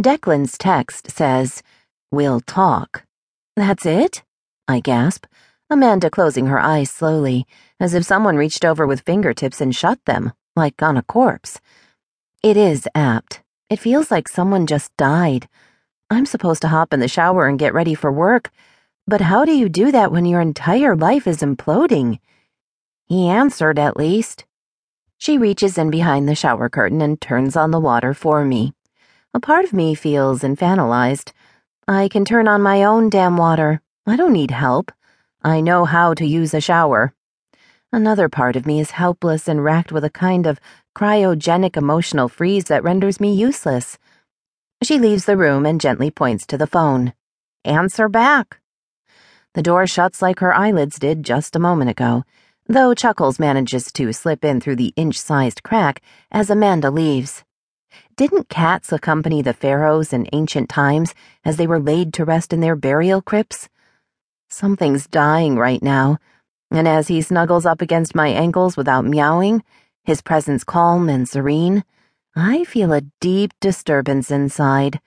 [0.00, 1.62] Declan's text says,
[2.10, 3.04] We'll talk.
[3.54, 4.22] That's it?
[4.66, 5.26] I gasp,
[5.70, 7.46] Amanda closing her eyes slowly,
[7.78, 11.60] as if someone reached over with fingertips and shut them, like on a corpse.
[12.42, 13.42] It is apt.
[13.70, 15.48] It feels like someone just died.
[16.10, 18.50] I'm supposed to hop in the shower and get ready for work,
[19.06, 22.18] but how do you do that when your entire life is imploding?
[23.06, 24.44] He answered, at least.
[25.18, 28.72] She reaches in behind the shower curtain and turns on the water for me.
[29.36, 31.32] A part of me feels infantilized.
[31.88, 33.82] I can turn on my own damn water.
[34.06, 34.92] I don't need help.
[35.42, 37.12] I know how to use a shower.
[37.92, 40.60] Another part of me is helpless and racked with a kind of
[40.96, 43.98] cryogenic emotional freeze that renders me useless.
[44.84, 47.12] She leaves the room and gently points to the phone.
[47.64, 48.60] Answer back.
[49.54, 52.22] The door shuts like her eyelids did just a moment ago,
[52.68, 57.42] though Chuckles manages to slip in through the inch sized crack as Amanda leaves.
[58.16, 61.14] Didn't cats accompany the pharaohs in ancient times
[61.44, 63.68] as they were laid to rest in their burial crypts?
[64.48, 66.18] Something's dying right now,
[66.70, 69.64] and as he snuggles up against my ankles without meowing,
[70.04, 71.82] his presence calm and serene,
[72.36, 75.00] I feel a deep disturbance inside.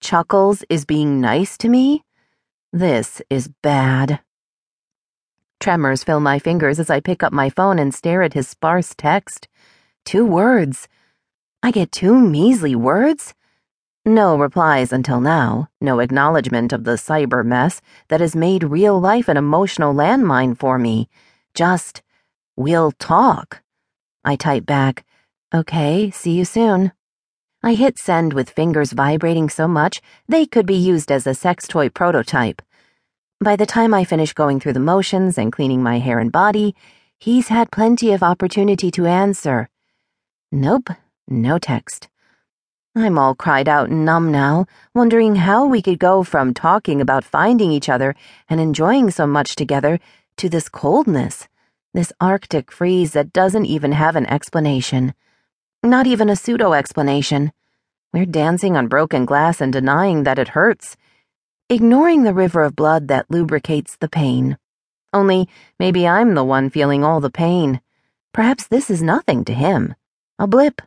[0.00, 2.04] Chuckles is being nice to me?
[2.72, 4.20] This is bad.
[5.58, 8.94] Tremors fill my fingers as I pick up my phone and stare at his sparse
[8.96, 9.46] text.
[10.06, 10.88] Two words.
[11.62, 13.34] I get two measly words?
[14.06, 19.28] No replies until now, no acknowledgement of the cyber mess that has made real life
[19.28, 21.10] an emotional landmine for me.
[21.52, 22.02] Just,
[22.56, 23.62] we'll talk.
[24.24, 25.04] I type back,
[25.52, 26.92] okay, see you soon.
[27.62, 31.68] I hit send with fingers vibrating so much they could be used as a sex
[31.68, 32.62] toy prototype.
[33.38, 36.74] By the time I finish going through the motions and cleaning my hair and body,
[37.18, 39.68] he's had plenty of opportunity to answer.
[40.50, 40.88] Nope,
[41.30, 42.08] no text.
[42.96, 47.22] I'm all cried out and numb now, wondering how we could go from talking about
[47.22, 48.16] finding each other
[48.48, 50.00] and enjoying so much together
[50.38, 51.46] to this coldness,
[51.94, 55.14] this Arctic freeze that doesn't even have an explanation.
[55.84, 57.52] Not even a pseudo explanation.
[58.12, 60.96] We're dancing on broken glass and denying that it hurts,
[61.68, 64.58] ignoring the river of blood that lubricates the pain.
[65.12, 67.80] Only maybe I'm the one feeling all the pain.
[68.32, 69.94] Perhaps this is nothing to him.
[70.40, 70.82] A blip.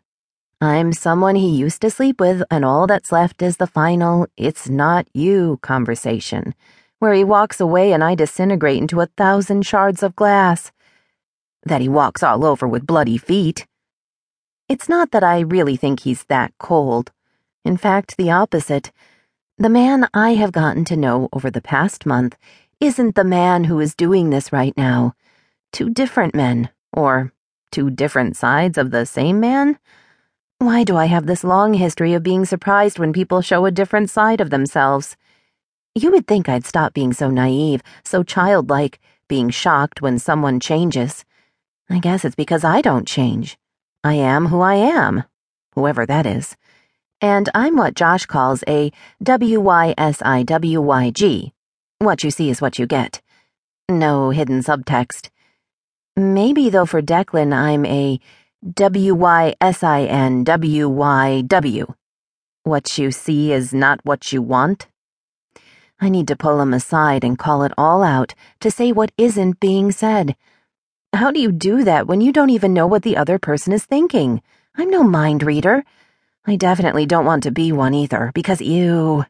[0.64, 4.70] I'm someone he used to sleep with, and all that's left is the final, it's
[4.70, 6.56] not you conversation,
[7.00, 10.72] where he walks away and I disintegrate into a thousand shards of glass.
[11.64, 13.68] That he walks all over with bloody feet.
[14.70, 17.12] It's not that I really think he's that cold.
[17.66, 18.94] In fact, the opposite.
[19.58, 22.38] The man I have gotten to know over the past month
[22.80, 25.14] isn't the man who is doing this right now.
[25.74, 27.34] Two different men, or
[27.70, 29.78] two different sides of the same man?
[30.64, 34.10] Why do I have this long history of being surprised when people show a different
[34.10, 35.18] side of themselves?
[35.94, 41.26] You would think I'd stop being so naive, so childlike, being shocked when someone changes.
[41.90, 43.58] I guess it's because I don't change.
[44.06, 45.26] I am who I am,
[45.76, 46.56] whoever that is.
[47.20, 49.92] And I'm what Josh calls a WYSIWYG.
[52.00, 53.22] What you see is what you get.
[53.90, 55.30] No hidden subtext.
[56.16, 58.22] Maybe, though, for Declan, I'm a
[58.72, 61.86] W Y S I N W Y W.
[62.64, 64.88] What you see is not what you want.
[66.00, 69.60] I need to pull him aside and call it all out to say what isn't
[69.60, 70.38] being said.
[71.12, 73.84] How do you do that when you don't even know what the other person is
[73.84, 74.42] thinking?
[74.78, 75.84] I'm no mind reader.
[76.46, 79.26] I definitely don't want to be one either, because ew.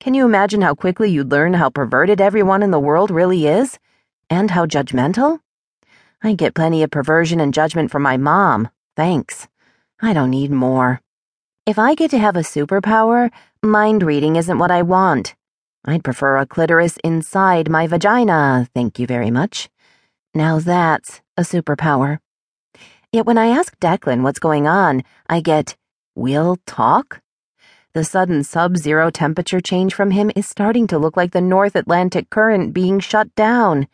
[0.00, 3.78] Can you imagine how quickly you'd learn how perverted everyone in the world really is?
[4.28, 5.38] And how judgmental?
[6.22, 8.68] I get plenty of perversion and judgment from my mom.
[8.96, 9.48] Thanks.
[10.00, 11.00] I don't need more.
[11.66, 13.30] If I get to have a superpower,
[13.62, 15.34] mind reading isn't what I want.
[15.84, 19.68] I'd prefer a clitoris inside my vagina, thank you very much.
[20.34, 22.18] Now that's a superpower.
[23.12, 25.76] Yet when I ask Declan what's going on, I get,
[26.14, 27.22] We'll talk?
[27.94, 31.74] The sudden sub zero temperature change from him is starting to look like the North
[31.74, 33.86] Atlantic current being shut down.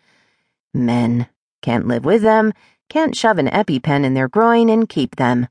[0.75, 1.29] Men.
[1.63, 2.53] Can't live with them,
[2.89, 5.49] can't shove an EpiPen in their groin and keep them.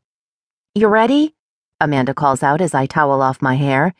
[0.73, 1.35] You ready?
[1.79, 3.93] Amanda calls out as I towel off my hair.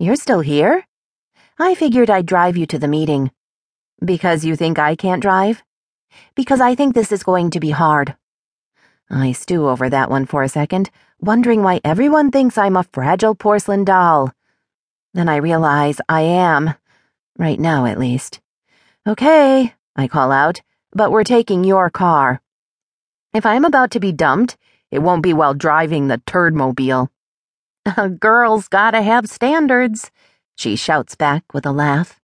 [0.00, 0.86] You're still here?
[1.58, 3.30] I figured I'd drive you to the meeting.
[4.04, 5.62] Because you think I can't drive?
[6.34, 8.16] Because I think this is going to be hard.
[9.08, 13.34] I stew over that one for a second, wondering why everyone thinks I'm a fragile
[13.34, 14.32] porcelain doll.
[15.12, 16.74] Then I realize I am.
[17.38, 18.40] Right now, at least.
[19.06, 20.60] Okay, I call out
[20.94, 22.40] but we're taking your car.
[23.32, 24.56] If I'm about to be dumped,
[24.90, 27.08] it won't be while driving the turdmobile.
[27.96, 30.10] A girl's gotta have standards,
[30.56, 32.20] she shouts back with a laugh.